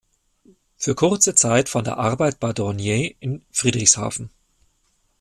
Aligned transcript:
Für 0.77 0.95
kurze 0.95 1.35
Zeit 1.35 1.69
fand 1.69 1.85
er 1.85 1.99
Arbeit 1.99 2.39
bei 2.39 2.53
Dornier 2.53 3.13
in 3.19 3.45
Friedrichshafen. 3.51 4.31